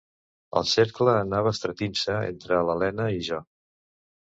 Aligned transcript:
El 0.61 0.63
cercle 0.71 1.13
anava 1.17 1.51
estretint-se 1.57 2.17
entre 2.33 2.65
l’Elena 2.71 3.09
i 3.21 3.23
jo. 3.31 3.41